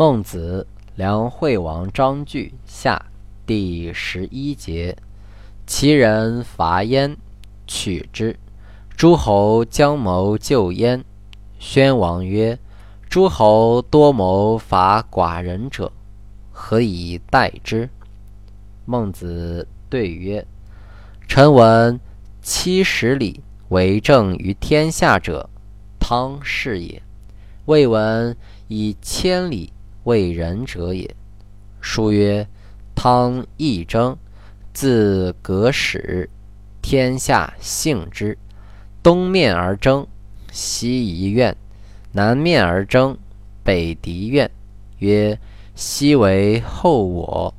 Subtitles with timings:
[0.00, 2.96] 孟子《梁惠王章句下》
[3.46, 4.96] 第十一节：
[5.66, 7.14] 其人伐燕，
[7.66, 8.34] 取之。
[8.96, 11.04] 诸侯将谋救燕。
[11.58, 12.58] 宣王曰
[13.10, 15.92] ：“诸侯多谋伐寡人者，
[16.50, 17.86] 何以待之？”
[18.86, 20.46] 孟子对曰
[21.28, 22.00] ：“臣闻
[22.40, 25.50] 七十里为政于天下者，
[25.98, 27.02] 汤是也；
[27.66, 28.34] 未闻
[28.68, 29.70] 以千里。”
[30.10, 31.08] 为人者也。
[31.80, 32.44] 书曰
[32.96, 34.18] ：“汤义征，
[34.72, 36.28] 自革始，
[36.82, 38.36] 天下幸之。
[39.04, 40.04] 东面而争，
[40.50, 41.54] 西夷怨；
[42.10, 43.16] 南面而争，
[43.62, 44.50] 北狄怨。
[44.98, 45.38] 曰：
[45.76, 47.54] 西为后我，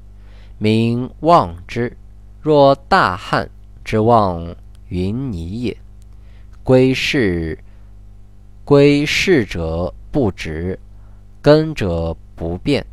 [0.57, 1.95] 民望之。
[2.41, 3.49] 若大汉
[3.85, 4.53] 之望
[4.89, 5.77] 云霓也。
[6.63, 7.57] 归世，
[8.65, 10.77] 归世者不止，
[11.41, 12.83] 根者。”不变，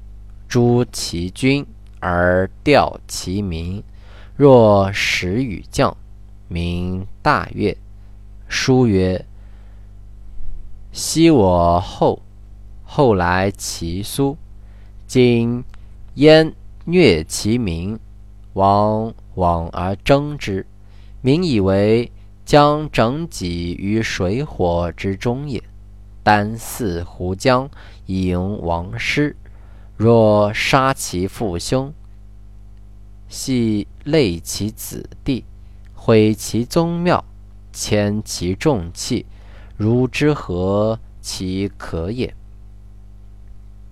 [0.46, 1.64] 诛其君
[2.00, 3.82] 而调其民。
[4.36, 5.96] 若使与将，
[6.48, 7.74] 民大悦。
[8.46, 9.24] 书曰
[10.92, 12.20] ：“昔我后，
[12.84, 14.36] 后来其苏。
[15.06, 15.64] 今
[16.16, 16.52] 焉
[16.84, 17.98] 虐其民，
[18.52, 20.66] 王往而争之。
[21.22, 22.12] 民以为
[22.44, 25.62] 将整己于水火之中也。”
[26.28, 27.70] 丹似胡将
[28.04, 29.34] 以迎王师，
[29.96, 31.90] 若杀其父兄，
[33.28, 35.42] 系累其子弟，
[35.94, 37.24] 毁其宗庙，
[37.72, 39.24] 迁其重器，
[39.78, 42.34] 如之何其可也？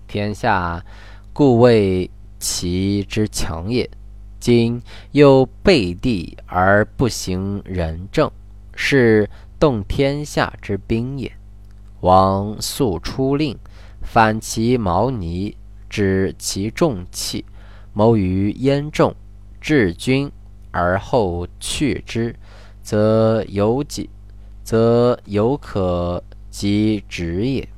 [0.07, 0.85] 天下
[1.33, 3.89] 故谓其之强也。
[4.39, 8.31] 今又背地而不行仁政，
[8.75, 9.27] 是
[9.59, 11.33] 动天下之兵也。
[12.07, 13.59] 王素出令，
[14.01, 15.57] 反其毛尼，
[15.91, 17.45] 止其重器，
[17.93, 19.13] 谋于燕众，
[19.61, 20.31] 治君
[20.71, 22.37] 而后去之，
[22.81, 24.09] 则有己，
[24.63, 27.69] 则有可及止也。